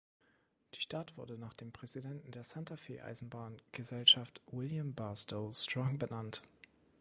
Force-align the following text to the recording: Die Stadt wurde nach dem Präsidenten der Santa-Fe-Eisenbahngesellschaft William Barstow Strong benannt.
Die 0.73 0.81
Stadt 0.81 1.15
wurde 1.15 1.37
nach 1.37 1.53
dem 1.53 1.71
Präsidenten 1.71 2.31
der 2.31 2.43
Santa-Fe-Eisenbahngesellschaft 2.43 4.41
William 4.51 4.95
Barstow 4.95 5.55
Strong 5.55 5.99
benannt. 5.99 6.41